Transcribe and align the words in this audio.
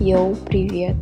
Йоу, 0.00 0.34
привет! 0.46 0.96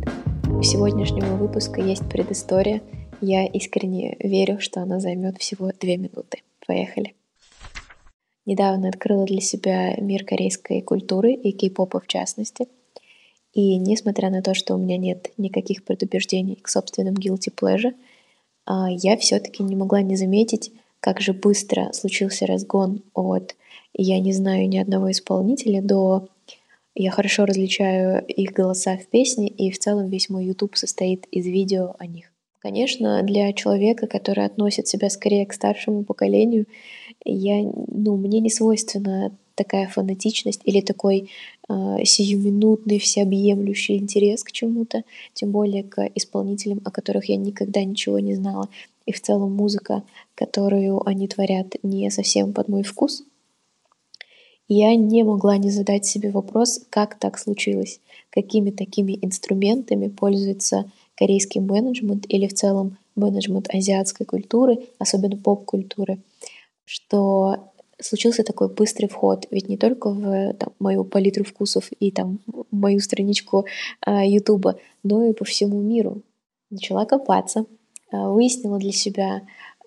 У 0.49 0.61
сегодняшнего 0.61 1.35
выпуска 1.35 1.81
есть 1.81 2.07
предыстория. 2.09 2.81
Я 3.21 3.45
искренне 3.45 4.17
верю, 4.19 4.59
что 4.59 4.81
она 4.81 4.99
займет 4.99 5.37
всего 5.37 5.71
две 5.79 5.97
минуты. 5.97 6.43
Поехали! 6.67 7.15
Недавно 8.45 8.89
открыла 8.89 9.25
для 9.25 9.41
себя 9.41 9.95
мир 9.97 10.25
корейской 10.25 10.81
культуры 10.81 11.33
и 11.33 11.51
кей-попа 11.51 11.99
в 11.99 12.07
частности. 12.07 12.67
И 13.59 13.75
несмотря 13.75 14.29
на 14.29 14.41
то, 14.41 14.53
что 14.53 14.73
у 14.73 14.77
меня 14.77 14.95
нет 14.95 15.31
никаких 15.37 15.83
предубеждений 15.83 16.55
к 16.55 16.69
собственным 16.69 17.15
guilty 17.15 17.53
pleasure, 17.53 17.93
а, 18.65 18.89
я 18.89 19.17
все-таки 19.17 19.63
не 19.63 19.75
могла 19.75 20.01
не 20.01 20.15
заметить, 20.15 20.71
как 21.01 21.19
же 21.19 21.33
быстро 21.33 21.91
случился 21.91 22.45
разгон 22.45 23.01
от 23.13 23.57
«я 23.93 24.17
не 24.21 24.31
знаю 24.31 24.69
ни 24.69 24.77
одного 24.77 25.11
исполнителя» 25.11 25.81
до 25.81 26.29
я 26.95 27.11
хорошо 27.11 27.45
различаю 27.45 28.25
их 28.25 28.53
голоса 28.53 28.97
в 28.97 29.05
песне, 29.07 29.49
и 29.49 29.71
в 29.71 29.77
целом 29.77 30.07
весь 30.07 30.29
мой 30.29 30.45
YouTube 30.45 30.77
состоит 30.77 31.25
из 31.27 31.45
видео 31.45 31.95
о 31.99 32.07
них. 32.07 32.31
Конечно, 32.59 33.21
для 33.23 33.51
человека, 33.51 34.07
который 34.07 34.45
относит 34.45 34.87
себя 34.87 35.09
скорее 35.09 35.45
к 35.45 35.53
старшему 35.53 36.03
поколению, 36.03 36.65
я, 37.25 37.61
ну, 37.61 38.15
мне 38.15 38.39
не 38.39 38.49
свойственна 38.49 39.31
такая 39.55 39.87
фанатичность 39.87 40.61
или 40.63 40.79
такой 40.79 41.29
сиюминутный, 41.69 42.99
всеобъемлющий 42.99 43.97
интерес 43.97 44.43
к 44.43 44.51
чему-то, 44.51 45.03
тем 45.33 45.51
более 45.51 45.83
к 45.83 46.01
исполнителям, 46.15 46.81
о 46.83 46.91
которых 46.91 47.29
я 47.29 47.37
никогда 47.37 47.83
ничего 47.83 48.19
не 48.19 48.35
знала. 48.35 48.69
И 49.05 49.11
в 49.11 49.21
целом 49.21 49.55
музыка, 49.55 50.03
которую 50.35 51.07
они 51.07 51.27
творят, 51.27 51.75
не 51.83 52.09
совсем 52.09 52.53
под 52.53 52.67
мой 52.67 52.83
вкус— 52.83 53.23
я 54.71 54.95
не 54.95 55.23
могла 55.23 55.57
не 55.57 55.71
задать 55.71 56.05
себе 56.05 56.29
вопрос, 56.29 56.79
как 56.91 57.17
так 57.17 57.39
случилось, 57.39 57.99
какими 58.29 58.69
такими 58.69 59.17
инструментами 59.19 60.09
пользуется 60.09 60.91
корейский 61.15 61.59
менеджмент 61.59 62.25
или 62.29 62.45
в 62.45 62.53
целом 62.53 62.97
менеджмент 63.15 63.67
азиатской 63.73 64.27
культуры, 64.27 64.77
особенно 64.99 65.37
поп-культуры, 65.37 66.19
что 66.85 67.71
случился 67.99 68.43
такой 68.43 68.69
быстрый 68.69 69.07
вход, 69.07 69.47
ведь 69.51 69.67
не 69.67 69.77
только 69.77 70.09
в 70.09 70.53
там, 70.53 70.73
мою 70.79 71.03
палитру 71.03 71.43
вкусов 71.43 71.89
и 71.99 72.11
там 72.11 72.39
мою 72.71 72.99
страничку 72.99 73.65
Ютуба, 74.05 74.71
э, 74.71 74.75
но 75.03 75.25
и 75.25 75.33
по 75.33 75.45
всему 75.45 75.81
миру. 75.81 76.21
Начала 76.69 77.05
копаться, 77.05 77.65
э, 78.11 78.17
выяснила 78.17 78.77
для 78.79 78.91
себя, 78.91 79.41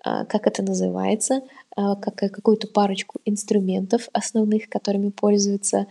э, 0.05 0.25
как 0.25 0.47
это 0.47 0.61
называется, 0.63 1.41
а, 1.75 1.95
как 1.95 2.15
какую-то 2.15 2.67
парочку 2.67 3.19
инструментов 3.25 4.07
основных, 4.13 4.69
которыми 4.69 5.09
пользуется 5.09 5.87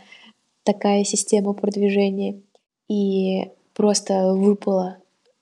такая 0.62 1.03
система 1.03 1.55
продвижения, 1.55 2.41
и 2.89 3.50
просто 3.75 4.33
выпала 4.34 4.98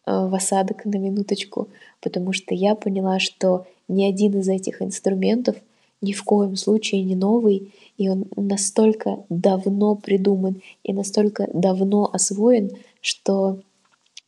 а, 0.06 0.28
в 0.28 0.34
осадок 0.34 0.86
на 0.86 0.96
минуточку, 0.96 1.68
потому 2.00 2.32
что 2.32 2.54
я 2.54 2.74
поняла, 2.74 3.18
что 3.18 3.66
ни 3.88 4.04
один 4.04 4.38
из 4.38 4.48
этих 4.48 4.80
инструментов 4.80 5.56
ни 6.00 6.12
в 6.12 6.24
коем 6.24 6.56
случае 6.56 7.02
не 7.02 7.14
новый, 7.14 7.72
и 7.96 8.08
он 8.08 8.26
настолько 8.36 9.24
давно 9.28 9.96
придуман 9.96 10.62
и 10.82 10.92
настолько 10.92 11.48
давно 11.52 12.08
освоен, 12.12 12.70
что 13.00 13.60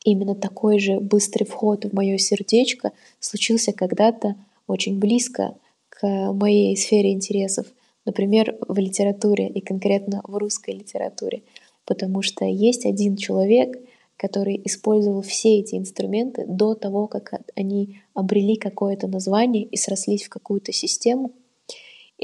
именно 0.04 0.34
такой 0.34 0.78
же 0.78 1.00
быстрый 1.00 1.44
вход 1.44 1.84
в 1.84 1.94
мое 1.94 2.18
сердечко 2.18 2.92
случился 3.20 3.72
когда-то 3.72 4.36
очень 4.66 4.98
близко 4.98 5.54
к 5.88 6.32
моей 6.32 6.77
сфере 6.77 7.12
интересов, 7.12 7.66
например, 8.05 8.56
в 8.68 8.78
литературе 8.78 9.48
и 9.48 9.61
конкретно 9.61 10.22
в 10.24 10.36
русской 10.36 10.74
литературе, 10.74 11.42
потому 11.86 12.22
что 12.22 12.44
есть 12.44 12.86
один 12.86 13.16
человек, 13.16 13.78
который 14.16 14.61
использовал 14.64 15.22
все 15.22 15.58
эти 15.58 15.74
инструменты 15.74 16.44
до 16.46 16.74
того, 16.74 17.08
как 17.08 17.40
они 17.56 18.00
обрели 18.14 18.56
какое-то 18.56 19.08
название 19.08 19.64
и 19.64 19.77
срослись 19.77 20.24
в 20.24 20.28
какую-то 20.28 20.72
систему. 20.72 21.32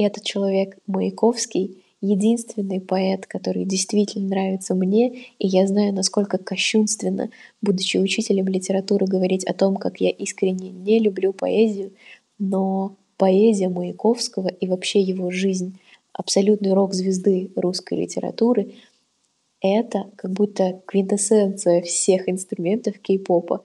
Этот 0.01 0.23
человек 0.23 0.79
Маяковский— 0.87 1.83
единственный 2.01 2.81
поэт, 2.81 3.27
который 3.27 3.65
действительно 3.65 4.29
нравится 4.29 4.77
мне, 4.77 5.25
и 5.41 5.49
я 5.49 5.67
знаю, 5.67 5.93
насколько 5.93 6.39
кощунственно, 6.39 7.31
будучи 7.63 7.97
учителем 7.97 8.47
литературы, 8.47 9.07
говорить 9.07 9.45
о 9.45 9.55
том, 9.55 9.77
как 9.77 10.01
я 10.01 10.11
искренне 10.11 10.71
не 10.71 11.01
люблю 11.01 11.33
поэзию, 11.33 11.91
но 12.39 12.95
поэзия 13.17 13.69
Маяковского 13.69 14.47
и 14.47 14.69
вообще 14.69 15.01
его 15.01 15.33
жизнь 15.33 15.81
абсолютной 16.13 16.75
рок-звезды 16.75 17.51
русской 17.57 17.99
литературы— 17.99 18.75
это 19.61 20.13
как 20.15 20.31
будто 20.31 20.81
квинтэссенция 20.87 21.83
всех 21.83 22.29
инструментов 22.29 23.01
кей-попа. 23.01 23.65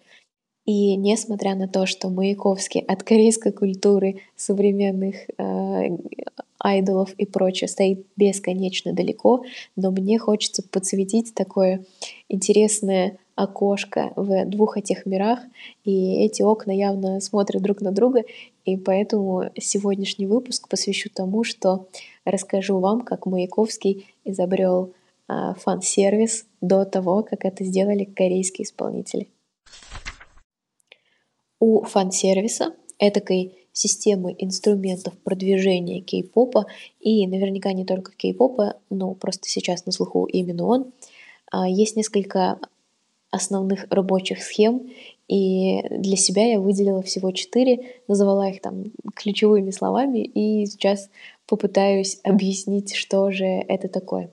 И 0.65 0.95
несмотря 0.95 1.55
на 1.55 1.67
то, 1.67 1.85
что 1.85 2.09
Маяковский 2.09 2.81
от 2.81 3.03
корейской 3.03 3.51
культуры, 3.51 4.21
современных 4.35 5.15
э, 5.37 5.97
айдолов 6.57 7.13
и 7.15 7.25
прочее 7.25 7.67
стоит 7.67 8.05
бесконечно 8.15 8.93
далеко, 8.93 9.43
но 9.75 9.91
мне 9.91 10.17
хочется 10.17 10.63
подсветить 10.63 11.33
такое 11.33 11.83
интересное 12.29 13.17
окошко 13.35 14.13
в 14.15 14.45
двух 14.45 14.77
этих 14.77 15.05
мирах, 15.05 15.39
и 15.83 16.23
эти 16.23 16.41
окна 16.43 16.71
явно 16.71 17.19
смотрят 17.19 17.61
друг 17.61 17.81
на 17.81 17.91
друга, 17.91 18.23
и 18.63 18.77
поэтому 18.77 19.49
сегодняшний 19.59 20.27
выпуск 20.27 20.69
посвящу 20.69 21.09
тому, 21.13 21.43
что 21.43 21.87
расскажу 22.25 22.79
вам, 22.79 23.01
как 23.01 23.25
Маяковский 23.25 24.05
изобрел 24.23 24.93
а, 25.27 25.55
фан-сервис 25.55 26.45
до 26.61 26.85
того, 26.85 27.23
как 27.23 27.43
это 27.43 27.65
сделали 27.65 28.05
корейские 28.05 28.65
исполнители. 28.65 29.27
У 31.65 31.81
фан-сервиса, 31.81 32.73
этакой 32.99 33.55
системы 33.71 34.35
инструментов 34.37 35.13
продвижения 35.23 36.01
кей-попа, 36.01 36.65
и 36.99 37.25
наверняка 37.25 37.71
не 37.71 37.85
только 37.85 38.11
кей-попа, 38.11 38.75
но 38.89 39.13
просто 39.13 39.47
сейчас 39.47 39.85
на 39.85 39.93
слуху 39.93 40.25
именно 40.25 40.65
он, 40.65 40.91
а, 41.49 41.65
есть 41.65 41.95
несколько 41.95 42.59
основных 43.31 43.85
рабочих 43.89 44.43
схем, 44.43 44.89
и 45.29 45.83
для 45.89 46.17
себя 46.17 46.51
я 46.51 46.59
выделила 46.59 47.01
всего 47.01 47.31
четыре, 47.31 48.01
назвала 48.09 48.49
их 48.49 48.59
там 48.59 48.91
ключевыми 49.15 49.71
словами, 49.71 50.19
и 50.19 50.65
сейчас 50.65 51.09
попытаюсь 51.47 52.19
объяснить, 52.25 52.93
что 52.93 53.31
же 53.31 53.45
это 53.45 53.87
такое. 53.87 54.31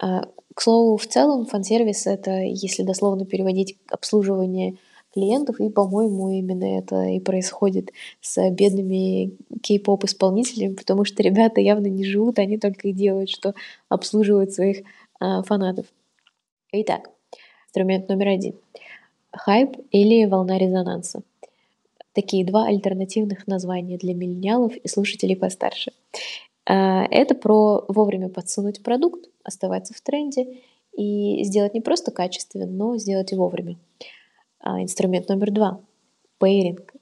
А, 0.00 0.26
к 0.52 0.60
слову, 0.60 0.96
в 0.96 1.06
целом 1.06 1.46
фан-сервис— 1.46 2.06
это, 2.08 2.40
если 2.40 2.82
дословно 2.82 3.24
переводить, 3.24 3.76
обслуживание 3.88 4.78
клиентов, 5.14 5.60
и, 5.60 5.70
по-моему, 5.70 6.30
именно 6.30 6.64
это 6.64 7.04
и 7.04 7.20
происходит 7.20 7.92
с 8.20 8.50
бедными 8.50 9.36
кей-поп 9.62 10.04
исполнителями, 10.04 10.74
потому 10.74 11.04
что 11.04 11.22
ребята 11.22 11.60
явно 11.60 11.86
не 11.86 12.04
живут, 12.04 12.38
они 12.38 12.58
только 12.58 12.88
и 12.88 12.92
делают, 12.92 13.30
что 13.30 13.54
обслуживают 13.88 14.52
своих 14.52 14.84
а, 15.20 15.42
фанатов. 15.44 15.86
Итак, 16.72 17.10
инструмент 17.68 18.08
номер 18.08 18.28
один. 18.28 18.54
Хайп 19.32 19.76
или 19.92 20.26
волна 20.26 20.58
резонанса. 20.58 21.22
Такие 22.12 22.44
два 22.44 22.66
альтернативных 22.66 23.46
названия 23.46 23.96
для 23.96 24.14
миллениалов 24.14 24.76
и 24.76 24.88
слушателей 24.88 25.36
постарше. 25.36 25.92
А, 26.66 27.04
это 27.10 27.34
про 27.36 27.84
вовремя 27.86 28.28
подсунуть 28.28 28.82
продукт, 28.82 29.28
оставаться 29.44 29.94
в 29.94 30.00
тренде 30.00 30.58
и 30.96 31.44
сделать 31.44 31.74
не 31.74 31.80
просто 31.80 32.10
качественно, 32.10 32.66
но 32.66 32.96
сделать 32.96 33.32
и 33.32 33.36
вовремя. 33.36 33.76
А, 34.64 34.80
инструмент 34.82 35.28
номер 35.28 35.50
два— 35.50 35.80
пейринг. 36.38 36.94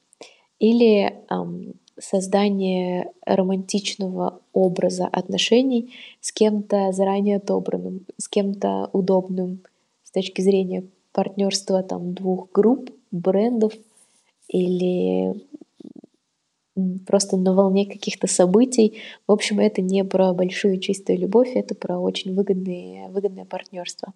Или 0.59 1.15
создание 1.99 3.13
романтичного 3.25 4.41
образа 4.53 5.07
отношений 5.07 5.95
с 6.21 6.33
кем-то 6.33 6.91
заранее 6.91 7.37
отобранным, 7.37 8.05
с 8.17 8.29
кем-то 8.29 8.91
удобным, 8.93 9.61
с 10.03 10.11
точки 10.11 10.41
зрения 10.41 10.85
партнерства 11.13 11.85
там 11.85 12.15
двух 12.15 12.51
групп, 12.51 12.91
брендов 13.13 13.75
или 14.49 15.35
просто 17.07 17.37
на 17.37 17.55
волне 17.55 17.87
каких-то 17.87 18.27
событий. 18.27 18.99
В 19.29 19.33
общем, 19.33 19.61
это 19.61 19.83
не 19.83 20.05
про 20.05 20.33
большую 20.33 20.81
чистую 20.81 21.19
любовь, 21.19 21.53
это 21.55 21.77
про 21.77 21.99
очень 21.99 22.35
выгодные, 22.35 23.09
выгодное 23.11 23.45
партнерство. 23.45 24.13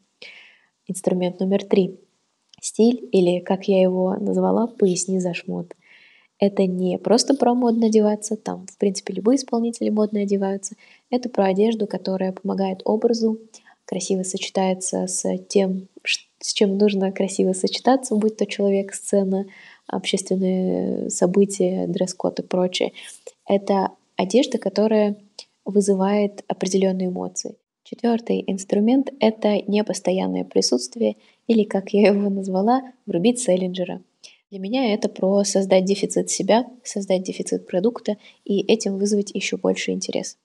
Инструмент 0.89 1.39
номер 1.39 1.65
три. 1.65 2.01
Стиль, 2.67 3.09
или, 3.13 3.39
как 3.39 3.69
я 3.69 3.81
его 3.81 4.17
назвала, 4.17 4.67
поясни 4.67 5.21
за 5.21 5.35
шмот. 5.35 5.75
Это 6.41 6.67
не 6.67 6.99
просто 6.99 7.35
про 7.35 7.55
модно 7.55 7.87
одеваться, 7.87 8.37
там, 8.37 8.67
в 8.67 8.77
принципе, 8.77 9.15
любые 9.15 9.37
исполнители 9.37 9.89
модно 9.89 10.21
одеваются. 10.21 10.75
Это 11.09 11.29
про 11.29 11.47
одежду, 11.47 11.87
которая 11.87 12.33
помогает 12.33 12.83
образу, 12.85 13.39
красиво 13.85 14.25
сочетается 14.25 15.07
с 15.07 15.39
тем, 15.49 15.87
с 16.41 16.53
чем 16.53 16.77
нужно 16.77 17.13
красиво 17.13 17.53
сочетаться, 17.53 18.17
будь 18.17 18.37
то 18.37 18.47
человек, 18.47 18.93
сцена, 18.95 19.47
общественные 19.87 21.09
события, 21.09 21.87
дресс-код 21.87 22.41
и 22.41 22.43
прочее. 22.43 22.93
Это 23.49 23.93
одежда, 24.17 24.59
которая 24.59 25.17
вызывает 25.65 26.43
определенные 26.49 27.09
эмоции. 27.09 27.55
Четвертый 27.85 28.43
инструмент— 28.45 29.13
это 29.21 29.63
непостоянное 29.69 30.43
присутствие, 30.43 31.15
или, 31.47 31.65
как 31.65 31.91
я 31.91 32.09
его 32.09 32.29
назвала, 32.31 32.83
врубить 33.07 33.41
Селлинджера. 33.41 34.03
Для 34.51 34.61
меня 34.61 34.95
это 34.95 35.09
про 35.09 35.43
создать 35.45 35.85
дефицит 35.85 36.31
себя, 36.31 36.67
создать 36.85 37.23
дефицит 37.23 37.67
продукта 37.67 38.17
и 38.45 38.61
этим 38.61 38.97
вызвать 38.97 39.33
еще 39.35 39.57
больше 39.57 39.91
интерес. 39.91 40.39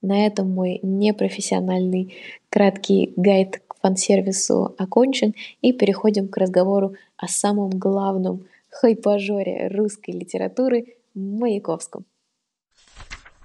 На 0.00 0.26
этом 0.26 0.48
мой 0.50 0.78
непрофессиональный 0.82 2.14
краткий 2.50 3.12
гайд 3.16 3.60
к 3.66 3.76
фан-сервису 3.80 4.74
окончен, 4.78 5.34
и 5.60 5.72
переходим 5.72 6.28
к 6.28 6.36
разговору 6.36 6.94
о 7.16 7.26
самом 7.26 7.70
главном 7.70 8.46
хайпажоре 8.70 9.68
русской 9.68 10.10
литературы 10.10 10.96
Маяковском. 11.14 12.04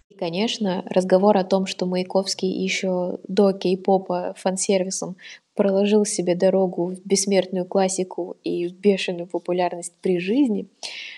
И, 0.10 0.16
конечно, 0.16 0.84
разговор 0.86 1.38
о 1.38 1.44
том, 1.44 1.66
что 1.66 1.88
Маяковский 1.88 2.50
еще 2.50 3.18
до 3.28 3.52
кей-попа 3.52 4.36
фан-сервисом 4.38 5.18
проложил 5.56 6.06
себе 6.06 6.36
дорогу 6.36 6.88
в 6.88 7.06
бессмертную 7.06 7.66
классику 7.66 8.38
и 8.44 8.68
в 8.68 8.74
бешеную 8.74 9.28
популярность 9.28 9.94
при 10.02 10.20
жизни, 10.20 10.68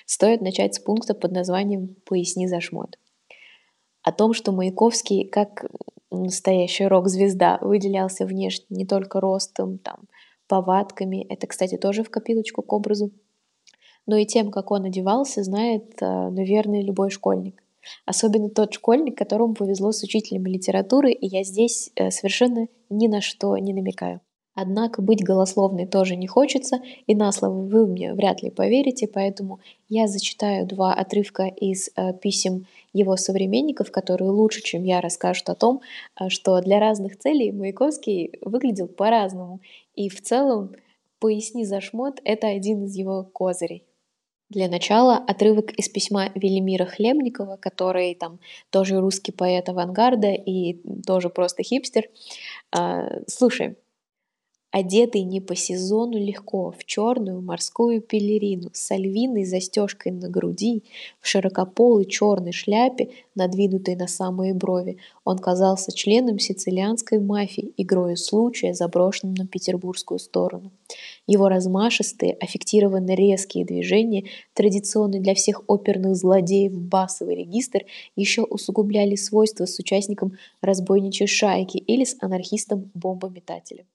стоит 0.05 0.41
начать 0.41 0.75
с 0.75 0.79
пункта 0.79 1.13
под 1.13 1.31
названием 1.31 1.95
«Поясни 2.05 2.47
за 2.47 2.61
шмот». 2.61 2.97
О 4.03 4.11
том, 4.11 4.33
что 4.33 4.51
Маяковский, 4.51 5.25
как 5.25 5.65
настоящая 6.11 6.87
рок-звезда, 6.87 7.57
выделялся 7.61 8.25
внешне 8.25 8.65
не 8.69 8.85
только 8.85 9.19
ростом, 9.19 9.77
там, 9.79 10.01
повадками, 10.47 11.25
это, 11.29 11.47
кстати, 11.47 11.77
тоже 11.77 12.03
в 12.03 12.09
копилочку 12.09 12.61
к 12.61 12.71
образу, 12.71 13.11
но 14.05 14.17
и 14.17 14.25
тем, 14.25 14.51
как 14.51 14.71
он 14.71 14.85
одевался, 14.85 15.43
знает, 15.43 16.01
э, 16.01 16.29
наверное, 16.29 16.81
любой 16.81 17.09
школьник. 17.09 17.63
Особенно 18.05 18.49
тот 18.49 18.73
школьник, 18.73 19.17
которому 19.17 19.53
повезло 19.53 19.91
с 19.91 20.03
учителем 20.03 20.45
литературы, 20.45 21.11
и 21.11 21.27
я 21.27 21.43
здесь 21.43 21.91
э, 21.95 22.11
совершенно 22.11 22.67
ни 22.89 23.07
на 23.07 23.21
что 23.21 23.57
не 23.57 23.73
намекаю. 23.73 24.21
Однако 24.55 25.01
быть 25.01 25.21
голословной 25.21 25.85
тоже 25.85 26.15
не 26.15 26.27
хочется, 26.27 26.79
и 27.07 27.13
на 27.13 27.33
слово 27.33 27.61
вы 27.61 27.85
мне 27.85 28.13
вряд 28.13 28.41
ли 28.41 28.49
поверите, 28.49 29.05
поэтому 29.05 29.59
я 29.89 30.07
зачитаю 30.07 30.65
два 30.65 30.93
отрывка 30.93 31.47
из 31.47 31.89
э, 31.95 32.13
писем 32.13 32.65
его 32.93 33.17
современников, 33.17 33.91
которые 33.91 34.31
лучше, 34.31 34.63
чем 34.63 34.85
я, 34.85 35.01
расскажут 35.01 35.49
о 35.49 35.55
том, 35.55 35.81
э, 36.17 36.29
что 36.29 36.61
для 36.61 36.79
разных 36.79 37.19
целей 37.19 37.51
Маяковский 37.51 38.31
выглядел 38.41 38.87
по-разному. 38.87 39.59
И 39.93 40.07
в 40.07 40.21
целом 40.21 40.71
«Поясни 41.19 41.65
за 41.65 41.81
шмот»— 41.81 42.21
это 42.23 42.47
один 42.47 42.85
из 42.85 42.95
его 42.95 43.23
козырей. 43.23 43.83
Для 44.49 44.69
начала 44.69 45.17
отрывок 45.17 45.71
из 45.71 45.89
письма 45.89 46.29
Велимира 46.33 46.85
Хлебникова, 46.85 47.57
который 47.57 48.15
там 48.15 48.39
тоже 48.69 49.01
русский 49.01 49.33
поэт 49.33 49.67
авангарда 49.67 50.31
и 50.31 50.79
тоже 51.05 51.29
просто 51.29 51.63
хипстер. 51.63 52.05
А, 52.71 53.21
слушай, 53.27 53.75
одетый 54.75 55.21
не 55.21 55.39
по 55.39 55.55
сезону 55.55 56.17
легко, 56.17 56.75
в 56.77 56.83
черную 56.83 57.41
морскую 57.41 58.01
пелерину, 58.01 58.71
с 58.73 58.91
альвиной 58.91 59.45
застежкой 59.45 60.11
на 60.11 60.27
груди, 60.27 60.83
в 61.21 61.27
широкополой 61.29 62.03
черной 62.03 62.51
шляпе, 62.51 63.11
надвинутой 63.35 63.95
на 63.95 64.09
самые 64.09 64.53
брови, 64.53 64.97
он 65.23 65.37
казался 65.37 65.93
членом 65.93 66.39
сицилианской 66.39 67.19
мафии, 67.19 67.71
игрою 67.77 68.17
случая, 68.17 68.73
заброшенным 68.73 69.35
на 69.35 69.47
петербургскую 69.47 70.19
сторону. 70.19 70.71
Его 71.25 71.47
размашистые, 71.47 72.33
аффектированно 72.33 73.15
резкие 73.15 73.63
движения, 73.63 74.25
традиционные 74.53 75.21
для 75.21 75.35
всех 75.35 75.61
оперных 75.67 76.17
злодеев 76.17 76.73
басовый 76.73 77.35
регистр, 77.35 77.85
еще 78.17 78.41
усугубляли 78.41 79.15
свойства 79.15 79.67
с 79.67 79.79
участником 79.79 80.33
разбойничьей 80.59 81.27
шайки 81.27 81.77
или 81.77 82.03
с 82.03 82.17
анархистом-бомбометателем. 82.21 83.85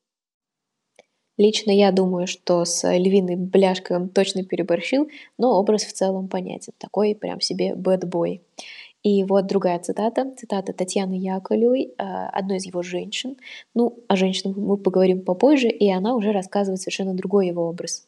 Лично 1.41 1.71
я 1.71 1.91
думаю, 1.91 2.27
что 2.27 2.67
с 2.67 2.87
львиной 2.87 3.37
бляшкой 3.37 3.97
он 3.97 4.11
точно 4.11 4.45
переборщил, 4.45 5.09
но 5.39 5.59
образ 5.59 5.85
в 5.85 5.93
целом 5.95 6.29
понятен. 6.29 6.75
Такой 6.77 7.15
прям 7.15 7.41
себе 7.41 7.75
бэтбой. 7.75 8.43
И 9.03 9.25
вот 9.25 9.47
другая 9.47 9.79
цитата, 9.79 10.35
цитата 10.37 10.75
Татьяны 10.75 11.15
Яковлевой, 11.15 11.95
а, 11.97 12.29
одной 12.29 12.59
из 12.59 12.67
его 12.67 12.83
женщин. 12.83 13.39
Ну, 13.75 14.01
о 14.07 14.17
женщинах 14.17 14.59
мы 14.59 14.77
поговорим 14.77 15.23
попозже, 15.23 15.71
и 15.71 15.91
она 15.91 16.15
уже 16.15 16.33
рассказывает 16.33 16.83
совершенно 16.83 17.15
другой 17.15 17.47
его 17.47 17.67
образ. 17.67 18.07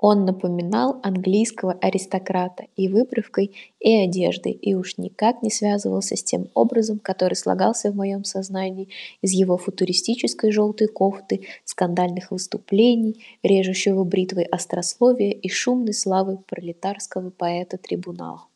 Он 0.00 0.24
напоминал 0.24 1.00
английского 1.02 1.72
аристократа 1.72 2.66
и 2.76 2.86
выправкой, 2.86 3.56
и 3.80 3.96
одеждой, 3.96 4.52
и 4.52 4.74
уж 4.74 4.96
никак 4.96 5.42
не 5.42 5.50
связывался 5.50 6.14
с 6.14 6.22
тем 6.22 6.46
образом, 6.54 7.00
который 7.00 7.34
слагался 7.34 7.90
в 7.90 7.96
моем 7.96 8.22
сознании 8.22 8.90
из 9.22 9.32
его 9.32 9.58
футуристической 9.58 10.52
желтой 10.52 10.86
кофты, 10.86 11.40
скандальных 11.64 12.30
выступлений, 12.30 13.24
режущего 13.42 14.04
бритвой 14.04 14.44
острословия 14.44 15.32
и 15.32 15.48
шумной 15.48 15.94
славы 15.94 16.38
пролетарского 16.46 17.30
поэта-трибунала. 17.30 18.46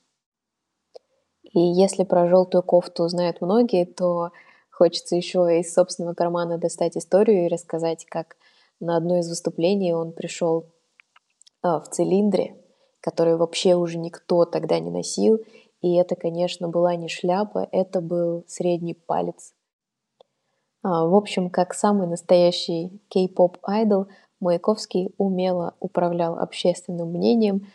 И 1.42 1.58
если 1.58 2.04
про 2.04 2.28
желтую 2.28 2.62
кофту 2.62 3.08
знают 3.08 3.40
многие, 3.40 3.84
то 3.84 4.30
хочется 4.70 5.16
еще 5.16 5.58
из 5.58 5.74
собственного 5.74 6.14
кармана 6.14 6.58
достать 6.58 6.96
историю 6.96 7.46
и 7.46 7.48
рассказать, 7.48 8.06
как 8.08 8.36
на 8.78 8.96
одно 8.96 9.18
из 9.18 9.28
выступлений 9.28 9.92
он 9.92 10.12
пришел 10.12 10.66
в 11.62 11.84
цилиндре, 11.90 12.56
который 13.00 13.36
вообще 13.36 13.74
уже 13.74 13.98
никто 13.98 14.44
тогда 14.44 14.78
не 14.78 14.90
носил. 14.90 15.40
И 15.80 15.94
это, 15.94 16.14
конечно, 16.14 16.68
была 16.68 16.94
не 16.96 17.08
шляпа, 17.08 17.68
это 17.72 18.00
был 18.00 18.44
средний 18.46 18.94
палец. 18.94 19.54
А, 20.82 21.06
в 21.06 21.14
общем, 21.14 21.50
как 21.50 21.74
самый 21.74 22.06
настоящий 22.06 23.00
кей-поп 23.08 23.58
айдол, 23.62 24.06
Маяковский 24.40 25.14
умело 25.18 25.74
управлял 25.78 26.38
общественным 26.38 27.12
мнением, 27.12 27.68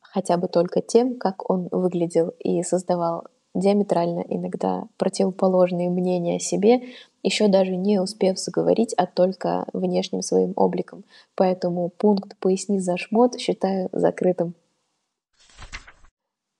хотя 0.00 0.36
бы 0.36 0.46
только 0.46 0.82
тем, 0.82 1.18
как 1.18 1.50
он 1.50 1.68
выглядел 1.72 2.32
и 2.38 2.62
создавал 2.62 3.26
диаметрально 3.54 4.24
иногда 4.28 4.84
противоположные 4.96 5.90
мнения 5.90 6.36
о 6.36 6.40
себе, 6.40 6.82
еще 7.22 7.48
даже 7.48 7.76
не 7.76 8.00
успев 8.00 8.38
заговорить, 8.38 8.94
а 8.94 9.06
только 9.06 9.66
внешним 9.72 10.22
своим 10.22 10.52
обликом. 10.56 11.04
Поэтому 11.34 11.90
пункт 11.90 12.36
«поясни 12.38 12.78
за 12.78 12.96
шмот» 12.96 13.38
считаю 13.38 13.88
закрытым. 13.92 14.54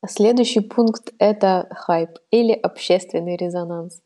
Следующий 0.07 0.61
пункт— 0.61 1.12
это 1.19 1.69
хайп 1.71 2.19
или 2.31 2.53
общественный 2.53 3.37
резонанс. 3.37 4.03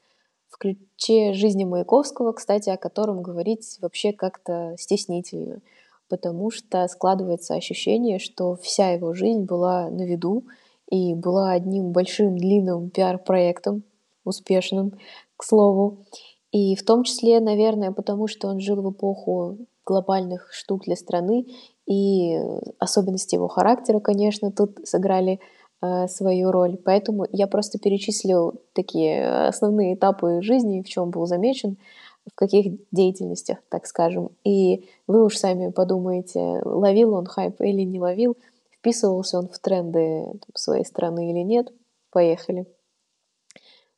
В 0.48 0.58
ключе 0.58 1.32
жизни 1.32 1.64
Маяковского, 1.64 2.32
кстати, 2.32 2.70
о 2.70 2.76
котором 2.76 3.22
говорить 3.22 3.78
вообще 3.80 4.12
как-то 4.12 4.74
стеснительно, 4.78 5.60
потому 6.08 6.50
что 6.50 6.86
складывается 6.86 7.54
ощущение, 7.54 8.18
что 8.18 8.54
вся 8.56 8.90
его 8.90 9.14
жизнь 9.14 9.44
была 9.44 9.88
на 9.88 10.02
виду— 10.02 10.44
и 10.90 11.14
была 11.14 11.52
одним 11.52 11.92
большим 11.92 12.36
длинным 12.36 12.90
пиар-проектом, 12.90 13.84
успешным, 14.24 14.92
к 15.36 15.44
слову. 15.44 16.04
И 16.52 16.76
в 16.76 16.84
том 16.84 17.04
числе, 17.04 17.40
наверное, 17.40 17.92
потому 17.92 18.26
что 18.26 18.48
он 18.48 18.60
жил 18.60 18.80
в 18.80 18.92
эпоху 18.92 19.58
глобальных 19.84 20.52
штук 20.52 20.84
для 20.84 20.96
страны, 20.96 21.46
и 21.86 22.38
особенности 22.78 23.34
его 23.34 23.48
характера, 23.48 24.00
конечно, 24.00 24.50
тут 24.50 24.78
сыграли 24.84 25.40
э, 25.82 26.06
свою 26.08 26.50
роль. 26.50 26.78
Поэтому 26.82 27.26
я 27.32 27.46
просто 27.46 27.78
перечислил 27.78 28.54
такие 28.72 29.46
основные 29.46 29.94
этапы 29.94 30.40
жизни, 30.40 30.82
в 30.82 30.88
чем 30.88 31.10
был 31.10 31.26
замечен, 31.26 31.76
в 32.24 32.34
каких 32.34 32.78
деятельностях, 32.90 33.58
так 33.68 33.86
скажем. 33.86 34.30
И 34.44 34.88
вы 35.06 35.24
уж 35.24 35.36
сами 35.36 35.70
подумаете, 35.70 36.62
ловил 36.64 37.12
он 37.14 37.26
хайп 37.26 37.60
или 37.60 37.82
не 37.82 38.00
ловил– 38.00 38.36
Вписывался 38.84 39.38
он 39.38 39.48
в 39.48 39.58
тренды 39.60 40.26
своей 40.54 40.84
страны 40.84 41.30
или 41.30 41.38
нет? 41.38 41.72
Поехали. 42.10 42.66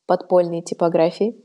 Подпольные 0.05 0.61
типографии, 0.61 1.35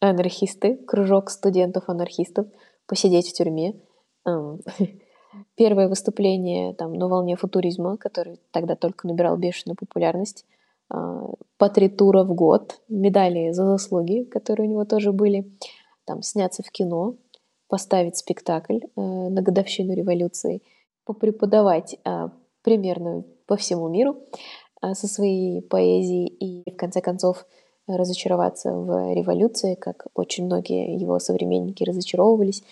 анархисты, 0.00 0.78
кружок 0.78 1.28
студентов-анархистов, 1.28 2.46
посидеть 2.86 3.28
в 3.28 3.34
тюрьме. 3.34 3.78
Первое 5.56 5.88
выступление 5.88 6.72
там, 6.72 6.94
на 6.94 7.06
волне 7.06 7.36
футуризма, 7.36 7.98
который 7.98 8.40
тогда 8.50 8.76
только 8.76 9.06
набирал 9.06 9.36
бешеную 9.36 9.76
популярность. 9.76 10.46
А, 10.88 11.20
по 11.58 11.68
три 11.68 11.90
тура 11.90 12.24
в 12.24 12.32
год, 12.32 12.80
медали 12.88 13.50
за 13.50 13.66
заслуги, 13.66 14.24
которые 14.24 14.68
у 14.68 14.70
него 14.70 14.86
тоже 14.86 15.12
были. 15.12 15.52
Там, 16.06 16.22
сняться 16.22 16.62
в 16.62 16.70
кино, 16.70 17.16
поставить 17.68 18.16
спектакль 18.16 18.78
э, 18.78 19.00
на 19.02 19.42
годовщину 19.42 19.92
революции, 19.92 20.62
попреподавать 21.04 21.98
примерно 22.66 23.22
по 23.46 23.56
всему 23.56 23.88
миру 23.88 24.16
а, 24.80 24.96
со 24.96 25.06
своей 25.06 25.62
поэзией 25.62 26.26
и, 26.26 26.68
в 26.68 26.76
конце 26.76 27.00
концов, 27.00 27.46
разочароваться 27.86 28.72
в 28.72 29.14
революции, 29.14 29.76
как 29.76 30.08
очень 30.14 30.46
многие 30.46 30.96
его 31.00 31.20
современники 31.20 31.84
разочаровывались. 31.84 32.64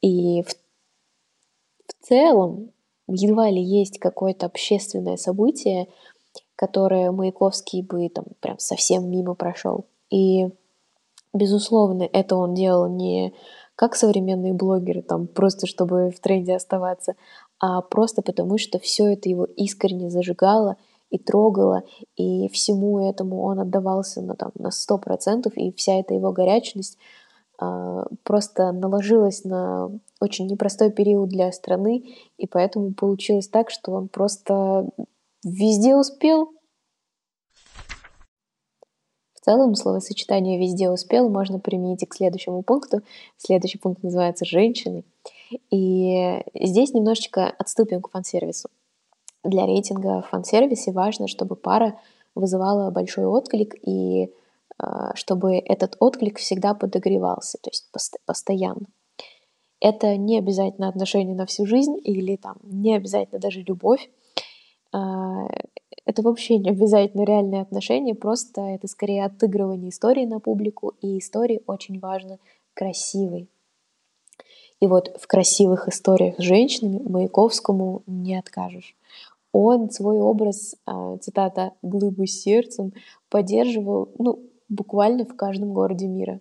И 0.00 0.42
в, 0.42 0.48
в 0.48 2.06
целом 2.06 2.72
едва 3.08 3.50
ли 3.50 3.62
есть 3.62 3.98
какое-то 3.98 4.46
общественное 4.46 5.18
событие, 5.18 5.88
которое 6.56 7.10
Маяковский 7.12 7.82
бы 7.82 8.08
там 8.08 8.24
прям 8.40 8.58
совсем 8.58 9.10
мимо 9.10 9.34
прошел. 9.34 9.84
И, 10.08 10.48
безусловно, 11.34 12.08
это 12.10 12.36
он 12.36 12.54
делал 12.54 12.88
не 12.88 13.34
как 13.76 13.96
современные 13.96 14.54
блогеры, 14.54 15.02
там 15.02 15.26
просто 15.26 15.66
чтобы 15.66 16.10
в 16.10 16.20
тренде 16.20 16.54
оставаться, 16.54 17.16
а 17.60 17.82
просто 17.82 18.22
потому, 18.22 18.56
что 18.58 18.78
все 18.78 19.12
это 19.12 19.28
его 19.28 19.44
искренне 19.44 20.10
зажигало 20.10 20.76
и 21.10 21.18
трогало, 21.18 21.82
и 22.16 22.48
всему 22.48 22.98
этому 23.00 23.42
он 23.42 23.60
отдавался 23.60 24.22
на, 24.22 24.34
там, 24.34 24.52
на 24.54 24.70
процентов 24.98 25.52
и 25.56 25.72
вся 25.72 26.00
эта 26.00 26.14
его 26.14 26.32
горячность 26.32 26.96
э, 27.60 28.04
просто 28.22 28.72
наложилась 28.72 29.44
на 29.44 29.90
очень 30.20 30.46
непростой 30.46 30.90
период 30.90 31.28
для 31.28 31.52
страны, 31.52 32.04
и 32.38 32.46
поэтому 32.46 32.94
получилось 32.94 33.48
так, 33.48 33.70
что 33.70 33.92
он 33.92 34.08
просто 34.08 34.88
везде 35.44 35.96
успел. 35.96 36.52
В 39.34 39.44
целом 39.44 39.74
словосочетание 39.74 40.58
«везде 40.58 40.90
успел» 40.90 41.28
можно 41.30 41.58
применить 41.58 42.02
и 42.02 42.06
к 42.06 42.14
следующему 42.14 42.62
пункту. 42.62 43.00
Следующий 43.38 43.78
пункт 43.78 44.02
называется 44.02 44.44
«женщины». 44.44 45.04
И 45.70 46.42
здесь 46.54 46.94
немножечко 46.94 47.48
отступим 47.58 48.02
к 48.02 48.10
фан-сервису. 48.10 48.68
Для 49.42 49.66
рейтинга 49.66 50.22
в 50.22 50.28
фан-сервисе 50.28 50.92
важно, 50.92 51.26
чтобы 51.26 51.56
пара 51.56 51.98
вызывала 52.34 52.90
большой 52.90 53.24
отклик 53.24 53.74
и 53.86 54.32
а, 54.78 55.14
чтобы 55.14 55.56
этот 55.56 55.96
отклик 55.98 56.38
всегда 56.38 56.74
подогревался, 56.74 57.58
то 57.60 57.70
есть 57.70 57.90
постоянно. 58.24 58.86
Это 59.80 60.16
не 60.16 60.38
обязательно 60.38 60.88
отношения 60.88 61.34
на 61.34 61.46
всю 61.46 61.66
жизнь 61.66 61.96
или 62.02 62.36
там 62.36 62.56
не 62.62 62.94
обязательно 62.96 63.40
даже 63.40 63.60
любовь. 63.62 64.10
А, 64.92 65.46
это 66.06 66.22
вообще 66.22 66.58
не 66.58 66.70
обязательно 66.70 67.24
реальные 67.24 67.62
отношения, 67.62 68.14
просто 68.14 68.62
это 68.62 68.88
скорее 68.88 69.24
отыгрывание 69.24 69.90
истории 69.90 70.24
на 70.24 70.40
публику, 70.40 70.94
и 71.02 71.18
истории 71.18 71.62
очень 71.66 71.98
важно 71.98 72.38
красивой. 72.74 73.48
И 74.80 74.86
вот 74.86 75.14
в 75.20 75.26
красивых 75.26 75.88
историях 75.88 76.36
с 76.38 76.42
женщинами 76.42 77.02
Маяковскому 77.06 78.02
не 78.06 78.36
откажешь. 78.36 78.96
Он 79.52 79.90
свой 79.90 80.20
образ, 80.20 80.76
а, 80.86 81.16
цитата, 81.18 81.72
«глыбы 81.82 82.26
сердцем» 82.26 82.92
поддерживал 83.28 84.08
ну, 84.18 84.40
буквально 84.68 85.24
в 85.24 85.36
каждом 85.36 85.72
городе 85.74 86.06
мира. 86.06 86.40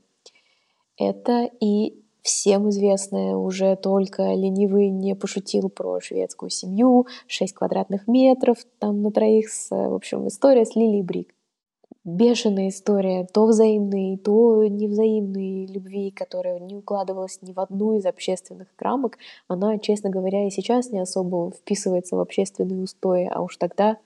Это 0.97 1.49
и 1.59 1.99
всем 2.21 2.69
известное 2.69 3.35
уже 3.35 3.75
только 3.75 4.33
ленивый 4.33 4.89
не 4.89 5.15
пошутил 5.15 5.69
про 5.69 5.99
шведскую 5.99 6.49
семью, 6.49 7.07
6 7.27 7.53
квадратных 7.53 8.07
метров 8.07 8.57
там 8.77 9.01
на 9.01 9.11
троих, 9.11 9.49
с, 9.49 9.69
в 9.71 9.93
общем, 9.93 10.27
история 10.27 10.65
с 10.65 10.75
Лилией 10.75 11.01
Брик. 11.01 11.33
Бешеная 12.05 12.69
история, 12.69 13.25
то 13.25 13.45
взаимной, 13.45 14.17
то 14.17 14.63
невзаимной 14.63 15.65
любви, 15.65 16.11
которая 16.11 16.59
не 16.59 16.75
укладывалась 16.75 17.39
ни 17.41 17.51
в 17.51 17.59
одну 17.59 17.97
из 17.97 18.05
общественных 18.05 18.67
рамок. 18.79 19.17
Она, 19.47 19.77
честно 19.79 20.09
говоря, 20.09 20.47
и 20.47 20.49
сейчас 20.49 20.91
не 20.91 20.99
особо 20.99 21.51
вписывается 21.51 22.15
в 22.15 22.21
общественные 22.21 22.81
устои, 22.81 23.29
а 23.31 23.41
уж 23.41 23.57
тогда. 23.57 23.97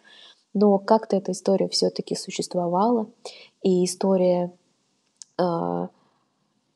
Но 0.54 0.80
как-то 0.80 1.16
эта 1.16 1.32
история 1.32 1.70
все-таки 1.70 2.16
существовала, 2.16 3.08
и 3.62 3.86
история 3.86 4.52
э, 5.40 5.88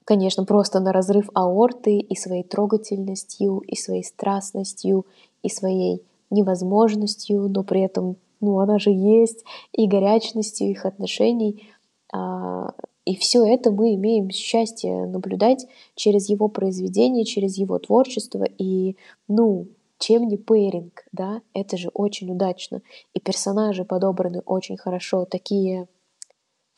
конечно, 0.08 0.46
просто 0.46 0.80
на 0.80 0.94
разрыв 0.94 1.30
аорты 1.34 1.98
и 1.98 2.16
своей 2.16 2.44
трогательностью, 2.44 3.60
и 3.60 3.76
своей 3.76 4.06
страстностью, 4.06 5.06
и 5.44 5.50
своей 5.50 6.02
невозможностью, 6.30 7.50
но 7.50 7.64
при 7.64 7.82
этом, 7.82 8.16
ну, 8.41 8.60
она 8.60 8.79
же 8.79 8.91
есть, 8.91 9.44
и 9.72 9.88
горячностью 9.88 10.70
их 10.70 10.86
отношений. 10.86 11.70
А, 12.13 12.74
и 13.06 13.15
все 13.15 13.46
это 13.46 13.72
мы 13.72 13.96
имеем 13.96 14.29
счастье 14.29 15.06
наблюдать 15.06 15.65
через 15.96 16.29
его 16.29 16.48
произведение, 16.50 17.25
через 17.25 17.58
его 17.58 17.79
творчество. 17.79 18.46
И, 18.58 18.98
ну, 19.27 19.67
чем 20.00 20.27
не 20.27 20.38
пейринг, 20.38 21.06
да, 21.12 21.41
это 21.53 21.77
же 21.77 21.89
очень 21.94 22.32
удачно. 22.32 22.82
И 23.13 23.20
персонажи 23.20 23.86
подобраны 23.86 24.41
очень 24.46 24.77
хорошо, 24.77 25.25
такие 25.25 25.88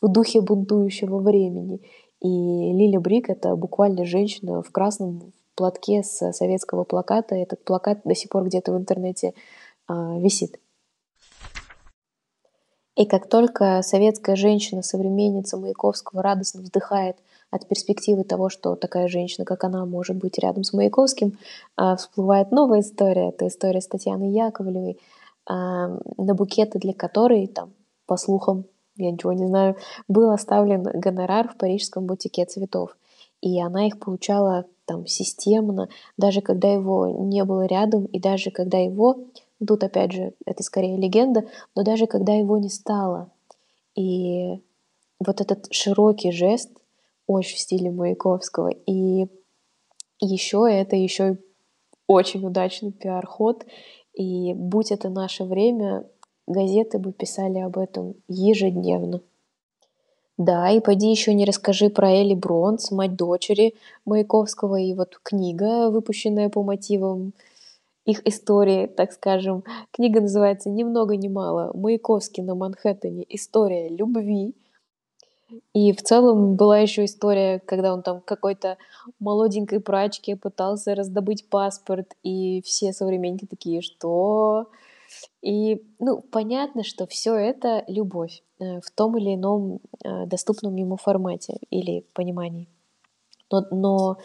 в 0.01 0.07
духе 0.07 0.41
бунтующего 0.41 1.19
времени. 1.19 1.81
И 2.21 2.27
Лиля 2.27 2.99
Брик— 2.99 3.29
это 3.31 3.55
буквально 3.55 4.05
женщина 4.05 4.61
в 4.61 4.71
красном 4.71 5.33
платке 5.55 6.03
с 6.03 6.31
советского 6.31 6.83
плаката. 6.83 7.35
Этот 7.35 7.63
плакат 7.63 8.01
до 8.05 8.15
сих 8.15 8.29
пор 8.29 8.45
где-то 8.45 8.71
в 8.71 8.77
интернете 8.77 9.33
а, 9.87 10.17
висит. 10.19 10.59
И 12.99 13.05
как 13.05 13.29
только 13.29 13.81
советская 13.81 14.35
женщина, 14.35 14.83
современница 14.83 15.55
Маяковского, 15.55 16.21
радостно 16.21 16.61
вздыхает 16.61 17.15
от 17.49 17.65
перспективы 17.65 18.25
того, 18.25 18.49
что 18.49 18.75
такая 18.75 19.07
женщина, 19.07 19.45
как 19.45 19.63
она, 19.63 19.85
может 19.85 20.17
быть 20.17 20.37
рядом 20.37 20.65
с 20.65 20.73
Маяковским, 20.73 21.37
а, 21.77 21.95
всплывает 21.95 22.51
новая 22.51 22.81
история. 22.81 23.29
Это 23.29 23.47
история 23.47 23.79
с 23.79 23.87
Татьяной 23.87 24.31
Яковлевой, 24.31 24.99
а, 25.45 25.97
на 26.17 26.35
букеты 26.35 26.77
для 26.77 26.93
которой, 26.93 27.47
там, 27.47 27.71
по 28.05 28.17
слухам, 28.17 28.65
я 28.97 29.11
ничего 29.11 29.31
не 29.31 29.47
знаю, 29.47 29.77
был 30.09 30.31
оставлен 30.31 30.83
гонорар 30.83 31.47
в 31.47 31.55
парижском 31.55 32.05
бутике 32.05 32.43
цветов. 32.43 32.97
И 33.39 33.61
она 33.61 33.87
их 33.87 33.97
получала 33.99 34.65
там 34.83 35.07
системно, 35.07 35.87
даже 36.17 36.41
когда 36.41 36.69
его 36.69 37.07
не 37.07 37.45
было 37.45 37.65
рядом, 37.65 38.07
и 38.07 38.19
даже 38.19 38.51
когда 38.51 38.77
его, 38.77 39.19
тут 39.65 39.83
опять 39.83 40.11
же, 40.11 40.33
это 40.45 40.63
скорее 40.63 40.97
легенда, 40.97 41.45
но 41.75 41.83
даже 41.83 42.07
когда 42.07 42.33
его 42.33 42.57
не 42.57 42.69
стало. 42.69 43.31
И 43.95 44.61
вот 45.19 45.41
этот 45.41 45.67
широкий 45.71 46.31
жест, 46.31 46.71
очень 47.27 47.57
в 47.57 47.59
стиле 47.59 47.91
Маяковского. 47.91 48.69
И 48.69 49.27
еще 50.19 50.67
это 50.69 50.95
еще 50.95 51.37
очень 52.07 52.45
удачный 52.45 52.91
пиар-ход. 52.91 53.65
И 54.13 54.53
будь 54.53 54.91
это 54.91 55.09
наше 55.09 55.43
время, 55.43 56.05
газеты 56.47 56.97
бы 56.97 57.11
писали 57.13 57.59
об 57.59 57.77
этом 57.77 58.15
ежедневно. 58.27 59.21
Да, 60.37 60.71
и 60.71 60.79
пойди 60.79 61.11
еще 61.11 61.33
не 61.33 61.45
расскажи 61.45 61.89
про 61.89 62.11
Элли 62.11 62.33
Бронс, 62.33 62.91
мать 62.91 63.15
дочери 63.17 63.75
Маяковского, 64.05 64.77
и 64.77 64.93
вот 64.93 65.19
книга, 65.21 65.89
выпущенная 65.89 66.47
по 66.47 66.63
мотивам 66.63 67.33
их 68.09 68.25
истории, 68.27 68.87
так 68.87 69.11
скажем. 69.11 69.63
Книга 69.91 70.21
называется 70.21 70.69
«Ни 70.69 70.83
много 70.83 71.15
ни 71.15 71.27
мало. 71.27 71.71
Маяковский 71.75 72.43
на 72.43 72.55
Манхэттене. 72.55 73.25
История 73.29 73.89
любви». 73.89 74.55
И 75.73 75.93
в 75.93 76.01
целом 76.03 76.55
была 76.55 76.79
еще 76.79 77.05
история, 77.05 77.59
когда 77.59 77.93
он 77.93 78.03
там 78.03 78.21
какой-то 78.21 78.77
молоденькой 79.19 79.79
прачке 79.79 80.35
пытался 80.35 80.93
раздобыть 80.93 81.49
паспорт, 81.49 82.15
и 82.23 82.61
все 82.63 82.93
современники 82.93 83.45
такие, 83.45 83.81
что 83.81 84.67
и, 85.41 85.81
ну, 85.97 86.21
понятно, 86.21 86.83
что 86.83 87.07
все 87.07 87.35
это 87.35 87.83
любовь 87.87 88.43
э, 88.59 88.79
в 88.79 88.91
том 88.91 89.17
или 89.17 89.35
ином 89.35 89.79
э, 90.03 90.25
доступном 90.27 90.75
ему 90.75 90.97
формате 90.97 91.57
или 91.71 92.05
понимании. 92.13 92.67
Но, 93.51 93.65
но 93.71 94.17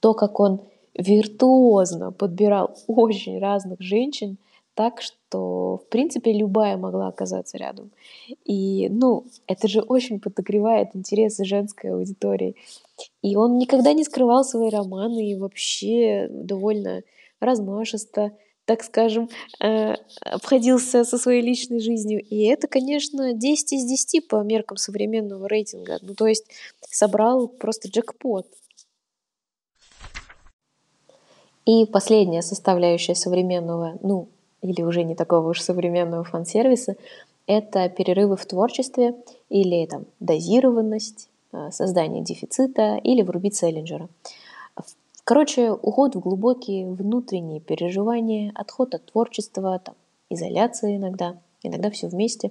то, 0.00 0.14
как 0.14 0.40
он 0.40 0.62
виртуозно 0.94 2.12
подбирал 2.12 2.76
очень 2.86 3.38
разных 3.38 3.80
женщин, 3.80 4.38
так 4.74 5.02
что, 5.02 5.78
в 5.78 5.88
принципе, 5.90 6.32
любая 6.32 6.76
могла 6.76 7.08
оказаться 7.08 7.58
рядом. 7.58 7.90
И, 8.44 8.88
ну, 8.90 9.26
это 9.46 9.68
же 9.68 9.80
очень 9.80 10.18
подогревает 10.18 10.94
интересы 10.94 11.44
женской 11.44 11.90
аудитории. 11.92 12.56
И 13.22 13.36
он 13.36 13.58
никогда 13.58 13.92
не 13.92 14.04
скрывал 14.04 14.44
свои 14.44 14.70
романы 14.70 15.30
и 15.30 15.36
вообще 15.36 16.28
довольно 16.30 17.02
размашисто 17.40 18.32
так 18.64 18.84
скажем, 18.84 19.28
э, 19.60 19.94
обходился 20.20 21.04
со 21.04 21.18
своей 21.18 21.42
личной 21.42 21.80
жизнью. 21.80 22.22
И 22.22 22.44
это, 22.44 22.68
конечно, 22.68 23.32
10 23.32 23.72
из 23.72 23.84
10 23.84 24.28
по 24.28 24.36
меркам 24.42 24.76
современного 24.76 25.48
рейтинга. 25.48 25.98
Ну, 26.00 26.14
то 26.14 26.26
есть 26.26 26.46
собрал 26.88 27.48
просто 27.48 27.88
джекпот. 27.88 28.46
И 31.64 31.86
последняя 31.86 32.42
составляющая 32.42 33.14
современного, 33.14 33.98
ну, 34.02 34.28
или 34.62 34.82
уже 34.82 35.04
не 35.04 35.14
такого 35.14 35.50
уж 35.50 35.60
современного 35.60 36.24
фан-сервиса, 36.24 36.96
это 37.46 37.88
перерывы 37.88 38.36
в 38.36 38.46
творчестве 38.46 39.14
или 39.48 39.86
там 39.86 40.06
дозированность, 40.20 41.28
э, 41.52 41.70
создание 41.70 42.22
дефицита 42.22 42.96
или 43.02 43.22
врубить 43.22 43.56
Селлинджера. 43.56 44.08
Короче, 45.24 45.70
уход 45.70 46.16
в 46.16 46.20
глубокие 46.20 46.90
внутренние 46.90 47.60
переживания, 47.60 48.50
отход 48.56 48.94
от 48.94 49.06
творчества, 49.06 49.78
там, 49.78 49.94
изоляция 50.30 50.96
иногда, 50.96 51.36
иногда 51.62 51.90
все 51.90 52.08
вместе. 52.08 52.50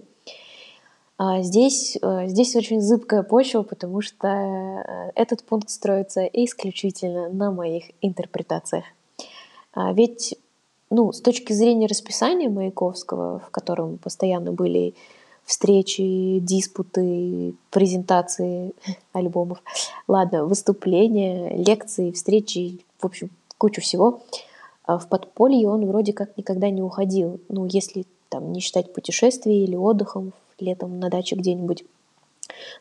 А 1.17 1.41
здесь, 1.41 1.97
э, 2.01 2.27
здесь 2.27 2.55
очень 2.55 2.81
зыбкая 2.81 3.23
почва, 3.23 3.63
потому 3.63 4.01
что 4.01 4.27
э, 4.27 5.11
этот 5.15 5.43
пункт 5.43 5.69
строится 5.69 6.25
исключительно 6.25 7.29
на 7.29 7.51
моих 7.51 7.91
интерпретациях. 8.01 8.85
А 9.73 9.93
ведь 9.93 10.35
ну, 10.91 11.13
с 11.13 11.21
точки 11.21 11.53
зрения 11.53 11.87
расписания 11.87 12.49
Маяковского, 12.49 13.39
в 13.39 13.49
котором 13.49 13.97
постоянно 13.97 14.51
были 14.51 14.93
встречи, 15.45 16.39
диспуты, 16.39 17.55
презентации 17.71 18.73
альбомов, 19.13 19.63
ладно, 20.07 20.45
выступления, 20.45 21.55
лекции, 21.55 22.11
встречи, 22.11 22.79
в 22.99 23.05
общем, 23.05 23.29
кучу 23.57 23.81
всего, 23.81 24.21
а 24.83 24.97
в 24.97 25.07
подполье 25.07 25.69
он 25.69 25.85
вроде 25.85 26.13
как 26.13 26.37
никогда 26.37 26.69
не 26.69 26.81
уходил. 26.81 27.39
Ну, 27.47 27.65
если 27.65 28.05
там 28.29 28.51
не 28.51 28.59
считать 28.59 28.93
путешествий 28.93 29.63
или 29.63 29.75
отдыхом 29.75 30.33
летом 30.59 30.99
на 30.99 31.09
даче 31.09 31.35
где-нибудь. 31.35 31.83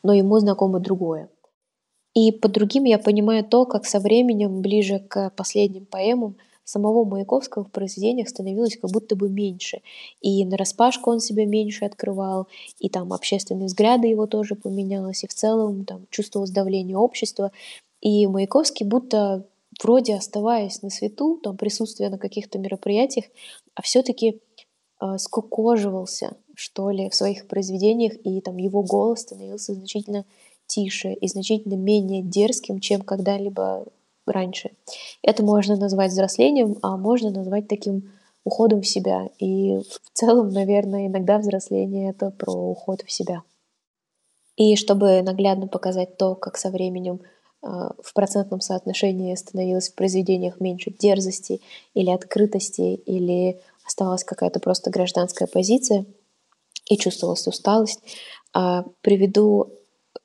Но 0.02 0.12
ему 0.12 0.38
знакомо 0.38 0.80
другое. 0.80 1.28
И 2.14 2.32
под 2.32 2.52
другим 2.52 2.84
я 2.84 2.98
понимаю 2.98 3.44
то, 3.44 3.64
как 3.66 3.86
со 3.86 4.00
временем, 4.00 4.62
ближе 4.62 4.98
к 4.98 5.30
последним 5.30 5.86
поэмам, 5.86 6.34
самого 6.70 7.04
Маяковского 7.04 7.64
в 7.64 7.70
произведениях 7.70 8.28
становилось 8.28 8.76
как 8.76 8.90
будто 8.90 9.16
бы 9.16 9.28
меньше. 9.28 9.82
И 10.20 10.44
на 10.44 10.56
распашку 10.56 11.10
он 11.10 11.20
себя 11.20 11.46
меньше 11.46 11.84
открывал, 11.84 12.48
и 12.78 12.88
там 12.88 13.12
общественные 13.12 13.66
взгляды 13.66 14.08
его 14.08 14.26
тоже 14.26 14.54
поменялось, 14.54 15.24
и 15.24 15.28
в 15.28 15.34
целом 15.34 15.84
там 15.84 16.06
чувствовалось 16.10 16.50
давление 16.50 16.96
общества. 16.96 17.52
И 18.00 18.26
Маяковский 18.26 18.86
будто 18.86 19.44
вроде 19.82 20.14
оставаясь 20.14 20.82
на 20.82 20.90
свету, 20.90 21.38
там 21.42 21.56
присутствуя 21.56 22.10
на 22.10 22.18
каких-то 22.18 22.58
мероприятиях, 22.58 23.26
а 23.74 23.82
все-таки 23.82 24.40
э, 25.00 25.18
скукоживался, 25.18 26.36
что 26.54 26.90
ли, 26.90 27.08
в 27.08 27.14
своих 27.14 27.46
произведениях, 27.46 28.14
и 28.24 28.40
там 28.40 28.56
его 28.56 28.82
голос 28.82 29.20
становился 29.20 29.74
значительно 29.74 30.24
тише 30.66 31.12
и 31.12 31.28
значительно 31.28 31.74
менее 31.74 32.22
дерзким, 32.22 32.80
чем 32.80 33.02
когда-либо 33.02 33.86
раньше. 34.26 34.70
Это 35.22 35.42
можно 35.42 35.76
назвать 35.76 36.12
взрослением, 36.12 36.76
а 36.82 36.96
можно 36.96 37.30
назвать 37.30 37.68
таким 37.68 38.12
уходом 38.44 38.82
в 38.82 38.86
себя. 38.86 39.28
И 39.38 39.78
в 39.78 40.00
целом, 40.12 40.50
наверное, 40.50 41.06
иногда 41.06 41.38
взросление— 41.38 42.10
это 42.16 42.30
про 42.30 42.52
уход 42.52 43.02
в 43.02 43.10
себя. 43.10 43.42
И 44.56 44.76
чтобы 44.76 45.22
наглядно 45.22 45.68
показать 45.68 46.16
то, 46.16 46.34
как 46.34 46.56
со 46.56 46.70
временем 46.70 47.20
э, 47.62 47.66
в 47.66 48.12
процентном 48.14 48.60
соотношении 48.60 49.34
становилось 49.34 49.88
в 49.88 49.94
произведениях 49.94 50.60
меньше 50.60 50.90
дерзости 50.90 51.60
или 51.94 52.10
открытости, 52.10 52.94
или 52.94 53.60
оставалась 53.86 54.24
какая-то 54.24 54.60
просто 54.60 54.90
гражданская 54.90 55.48
позиция 55.48 56.04
и 56.86 56.96
чувствовалась 56.96 57.46
усталость, 57.46 58.00
э, 58.54 58.82
приведу 59.00 59.70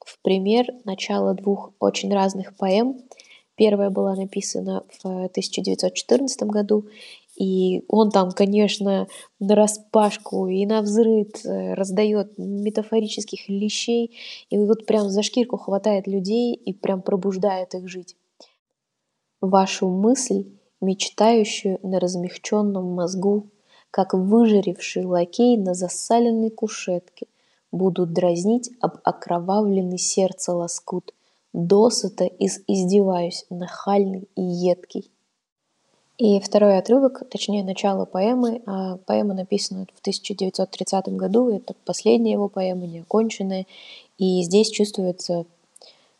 в 0.06 0.22
пример 0.22 0.68
начало 0.84 1.34
двух 1.34 1.72
очень 1.80 2.14
разных 2.14 2.56
поэм— 2.56 3.02
Первая 3.56 3.90
была 3.90 4.16
написана 4.16 4.84
в 5.02 5.06
1914 5.06 6.44
году, 6.44 6.88
и 7.38 7.84
он 7.88 8.12
там, 8.12 8.32
конечно, 8.32 9.08
на 9.40 9.56
распашку 9.56 10.48
и 10.48 10.66
на 10.66 10.82
взрыв 10.82 11.28
э, 11.46 11.74
раздает 11.74 12.38
метафорических 12.38 13.48
лещей, 13.48 14.18
и 14.50 14.58
вот 14.58 14.86
прям 14.86 15.10
за 15.10 15.24
шкирку 15.24 15.58
хватает 15.58 16.08
людей 16.08 16.54
и 16.54 16.74
прям 16.74 17.02
пробуждает 17.02 17.76
их 17.76 17.88
жить. 17.88 18.16
Вашу 19.40 19.90
мысль, 19.90 20.46
мечтающую 20.82 21.80
на 21.82 22.00
размягченном 22.00 22.86
мозгу, 22.86 23.50
как 23.90 24.14
выжаревший 24.14 25.06
лакей 25.06 25.58
на 25.58 25.74
засаленной 25.74 26.50
кушетке, 26.50 27.28
будут 27.72 28.12
дразнить 28.12 28.72
об 28.82 28.98
окровавленный 29.04 29.98
сердце 29.98 30.54
лоскут– 30.54 31.14
досыта 31.56 32.26
из 32.26 32.60
издеваюсь, 32.68 33.46
нахальный 33.50 34.28
и 34.36 34.42
едкий. 34.42 35.10
И 36.18 36.40
второй 36.40 36.78
отрывок, 36.78 37.24
точнее 37.30 37.64
начало 37.64 38.06
поэмы. 38.06 38.62
А 38.66 38.98
поэма 38.98 39.34
написана 39.34 39.86
в 39.94 40.00
1930 40.00 41.10
году, 41.16 41.50
это 41.50 41.74
последняя 41.86 42.34
его 42.34 42.50
поэма, 42.50 42.86
неоконченная. 42.86 43.66
И 44.18 44.42
здесь 44.44 44.70
чувствуется 44.70 45.46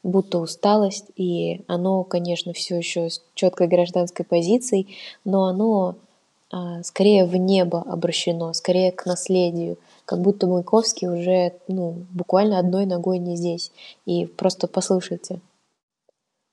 будто 0.03 0.38
усталость, 0.38 1.07
и 1.15 1.62
оно, 1.67 2.03
конечно, 2.03 2.53
все 2.53 2.77
еще 2.77 3.09
с 3.09 3.23
четкой 3.33 3.67
гражданской 3.67 4.23
позицией, 4.23 4.95
но 5.23 5.45
оно 5.45 5.95
а, 6.51 6.83
скорее 6.83 7.25
в 7.25 7.36
небо 7.36 7.81
обращено, 7.81 8.53
скорее 8.53 8.91
к 8.91 9.07
наследию, 9.07 9.77
как 10.05 10.21
будто 10.21 10.47
Маяковский 10.47 11.07
уже 11.07 11.53
ну, 11.67 12.05
буквально 12.13 12.59
одной 12.59 12.85
ногой 12.85 13.17
не 13.17 13.35
здесь. 13.35 13.71
И 14.05 14.25
просто 14.25 14.67
послушайте. 14.67 15.41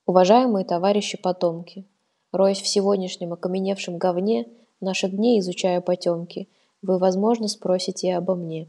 Уважаемые 0.07 0.65
товарищи 0.65 1.17
потомки, 1.17 1.85
роясь 2.33 2.61
в 2.61 2.67
сегодняшнем 2.67 3.35
окаменевшем 3.35 3.99
говне, 3.99 4.47
наших 4.81 5.15
дней 5.15 5.39
изучая 5.39 5.81
потемки, 5.81 6.49
вы, 6.81 6.99
возможно, 6.99 7.47
спросите 7.47 8.17
обо 8.17 8.35
мне. 8.35 8.67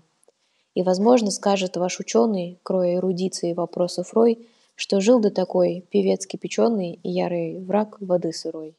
И, 0.75 0.83
возможно, 0.83 1.31
скажет 1.31 1.77
ваш 1.77 1.99
ученый, 1.99 2.59
кроя 2.61 2.95
эрудиции 2.95 3.53
вопросов 3.53 4.13
рой, 4.13 4.47
что 4.75 4.99
жил 5.01 5.19
до 5.19 5.31
такой 5.31 5.85
певец 5.89 6.25
кипяченый 6.25 6.99
и 7.03 7.09
ярый 7.09 7.59
враг 7.59 7.97
воды 7.99 8.33
сырой. 8.33 8.75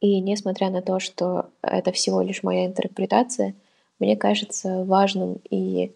И 0.00 0.20
несмотря 0.20 0.70
на 0.70 0.82
то, 0.82 1.00
что 1.00 1.46
это 1.62 1.92
всего 1.92 2.20
лишь 2.20 2.42
моя 2.42 2.66
интерпретация– 2.66 3.54
мне 3.98 4.16
кажется 4.16 4.84
важным 4.84 5.40
и 5.50 5.94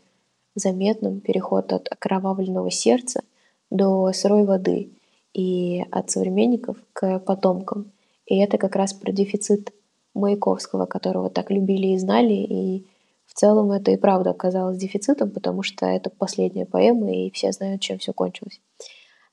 заметным 0.55 1.21
переход 1.21 1.73
от 1.73 1.91
окровавленного 1.91 2.71
сердца 2.71 3.23
до 3.71 4.13
сырой 4.13 4.45
воды 4.45 4.91
и 5.33 5.85
от 5.91 6.11
современников 6.11 6.77
к 6.93 7.19
потомкам. 7.21 7.93
И 8.27 8.39
это 8.39 8.59
как 8.59 8.77
раз 8.77 8.93
про 8.93 9.13
дефицит 9.13 9.73
Маяковского, 10.15 10.87
которого 10.87 11.31
так 11.31 11.51
любили 11.51 11.89
и 11.89 11.99
знали, 11.99 12.35
и 12.35 12.87
в 13.25 13.35
целом 13.35 13.73
это 13.73 13.91
и 13.93 13.97
правда 13.97 14.31
оказалось 14.31 14.77
дефицитом, 14.77 15.31
потому 15.31 15.63
что 15.63 15.87
это 15.87 16.11
последняя 16.11 16.67
поэма, 16.67 17.11
и 17.15 17.31
все 17.31 17.51
знают, 17.53 17.81
чем 17.81 17.99
все 17.99 18.13
кончилось. 18.13 18.61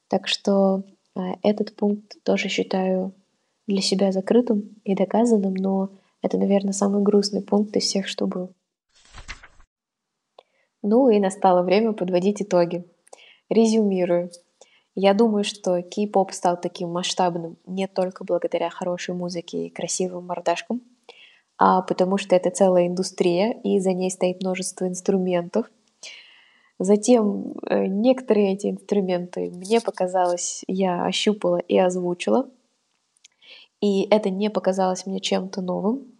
Так 0.07 0.27
что 0.27 0.83
а, 1.15 1.35
этот 1.43 1.75
пункт 1.75 2.15
тоже 2.23 2.47
считаю 2.47 3.13
для 3.67 3.81
себя 3.81 4.11
закрытым 4.11 4.77
и 4.85 4.95
доказанным, 4.95 5.53
но 5.53 5.89
это, 6.21 6.37
наверное, 6.37 6.73
самый 6.73 7.03
грустный 7.03 7.41
пункт 7.41 7.75
из 7.75 7.83
всех, 7.83 8.07
что 8.07 8.25
был. 8.25 8.51
Ну 10.81 11.09
и 11.09 11.19
настало 11.19 11.63
время 11.63 11.93
подводить 11.93 12.41
итоги. 12.41 12.85
Резюмирую. 13.49 14.31
Я 14.95 15.13
думаю, 15.13 15.43
что 15.43 15.81
кей-поп 15.81 16.31
стал 16.33 16.59
таким 16.59 16.89
масштабным 16.91 17.57
не 17.65 17.87
только 17.87 18.23
благодаря 18.23 18.69
хорошей 18.69 19.15
музыке 19.15 19.65
и 19.65 19.69
красивым 19.69 20.27
мордашкам, 20.27 20.81
а 21.57 21.81
потому 21.81 22.17
что 22.17 22.35
это 22.35 22.49
целая 22.49 22.87
индустрия, 22.87 23.51
и 23.63 23.79
за 23.79 23.93
ней 23.93 24.11
стоит 24.11 24.41
множество 24.41 24.87
инструментов. 24.87 25.69
Затем 26.79 27.55
э, 27.65 27.85
некоторые 27.87 28.53
эти 28.53 28.67
инструменты, 28.67 29.51
мне 29.51 29.81
показалось, 29.81 30.63
я 30.67 31.05
ощупала 31.05 31.57
и 31.57 31.77
озвучила, 31.77 32.49
и 33.81 34.03
это 34.09 34.29
не 34.29 34.49
показалось 34.49 35.05
мне 35.05 35.19
чем-то 35.19 35.61
новым. 35.61 36.13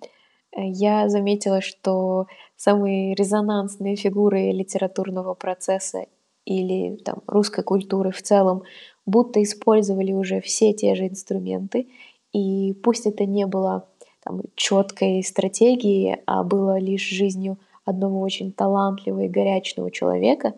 Э, 0.52 0.62
я 0.62 1.08
заметила, 1.08 1.62
что 1.62 2.28
самые 2.60 3.15
резонансные 3.15 3.95
фигуры 3.95 4.52
литературного 4.52 5.34
процесса 5.34 6.08
или 6.45 6.98
там, 6.98 7.19
русской 7.26 7.63
культуры 7.63 8.12
в 8.12 8.22
целом 8.22 8.63
будто 9.06 9.41
использовали 9.41 10.12
уже 10.12 10.41
все 10.41 10.74
те 10.74 10.93
же 10.93 11.08
инструменты, 11.08 11.88
и 12.34 12.74
пусть 12.84 13.06
это 13.06 13.26
не 13.26 13.48
было 13.48 13.88
там, 14.24 14.41
четкой 14.56 15.24
стратегией, 15.24 16.17
а 16.26 16.43
было 16.43 16.78
лишь 16.78 17.08
жизнью 17.08 17.58
одного 17.86 18.19
очень 18.19 18.52
талантливого 18.52 19.22
и 19.22 19.30
горячного 19.30 19.89
человека, 19.89 20.54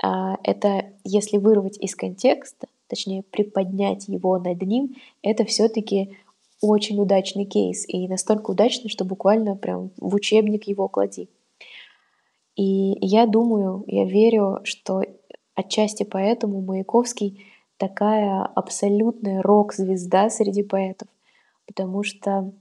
а, 0.00 0.36
это 0.44 0.86
если 1.02 1.38
вырвать 1.38 1.76
из 1.78 1.96
контекста, 1.96 2.68
точнее 2.86 3.24
приподнять 3.24 4.06
его 4.06 4.38
над 4.38 4.62
ним, 4.62 4.94
это 5.22 5.44
все-таки 5.44 6.16
очень 6.62 7.00
удачный 7.00 7.44
кейс. 7.44 7.84
И 7.86 8.08
настолько 8.08 8.52
удачный, 8.52 8.88
что 8.88 9.04
буквально 9.04 9.56
прям 9.56 9.90
в 9.98 10.14
учебник 10.14 10.64
его 10.64 10.88
клади. 10.88 11.28
И 12.56 12.96
я 13.04 13.26
думаю, 13.26 13.84
я 13.86 14.04
верю, 14.04 14.60
что 14.64 15.02
отчасти 15.54 16.04
поэтому 16.04 16.62
Маяковский 16.62 17.44
такая 17.76 18.42
абсолютная 18.42 19.42
рок-звезда 19.42 20.30
среди 20.30 20.62
поэтов, 20.62 21.08
потому 21.66 22.02
что 22.04 22.52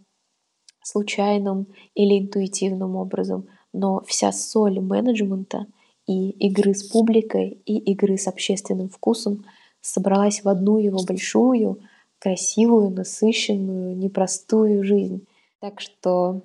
случайным 0.84 1.68
или 1.94 2.20
интуитивным 2.20 2.96
образом, 2.96 3.48
но 3.72 4.02
вся 4.08 4.32
соль 4.32 4.80
менеджмента 4.80 5.68
и 6.08 6.32
игры 6.48 6.74
с 6.74 6.84
публикой, 6.84 7.62
и 7.66 7.78
игры 7.92 8.18
с 8.18 8.28
общественным 8.28 8.90
вкусом 8.90 9.46
собралась 9.82 10.44
в 10.44 10.50
одну 10.50 10.78
его 10.78 11.04
большую, 11.06 11.80
красивую, 12.22 12.92
насыщенную, 12.92 13.98
непростую 13.98 14.84
жизнь. 14.84 15.26
Так 15.60 15.82
что 15.82 16.42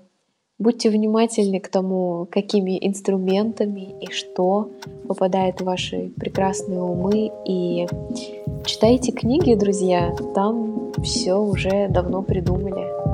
Будьте 0.58 0.88
внимательны 0.88 1.60
к 1.60 1.68
тому, 1.68 2.26
какими 2.30 2.78
инструментами 2.80 3.94
и 4.00 4.10
что 4.10 4.70
попадает 5.06 5.60
в 5.60 5.64
ваши 5.64 6.10
прекрасные 6.16 6.80
умы. 6.80 7.30
И 7.44 7.86
читайте 8.64 9.12
книги, 9.12 9.54
друзья, 9.54 10.16
там 10.34 10.92
все 11.02 11.34
уже 11.34 11.88
давно 11.90 12.22
придумали. 12.22 13.05